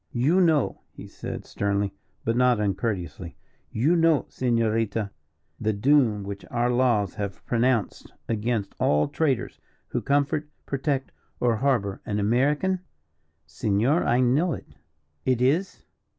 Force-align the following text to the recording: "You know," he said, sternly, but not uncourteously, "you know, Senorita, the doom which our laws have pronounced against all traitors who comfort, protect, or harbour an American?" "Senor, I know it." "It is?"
"You 0.13 0.41
know," 0.43 0.81
he 0.89 1.05
said, 1.07 1.45
sternly, 1.45 1.93
but 2.25 2.35
not 2.35 2.59
uncourteously, 2.59 3.37
"you 3.69 3.95
know, 3.95 4.25
Senorita, 4.29 5.11
the 5.59 5.73
doom 5.73 6.23
which 6.23 6.43
our 6.49 6.71
laws 6.71 7.13
have 7.13 7.45
pronounced 7.45 8.11
against 8.27 8.73
all 8.79 9.07
traitors 9.07 9.59
who 9.89 10.01
comfort, 10.01 10.49
protect, 10.65 11.11
or 11.39 11.57
harbour 11.57 12.01
an 12.03 12.19
American?" 12.19 12.79
"Senor, 13.45 14.03
I 14.03 14.21
know 14.21 14.53
it." 14.53 14.65
"It 15.23 15.39
is?" 15.39 15.85